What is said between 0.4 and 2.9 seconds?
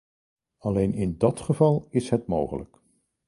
Alleen in dat geval is het mogelijk.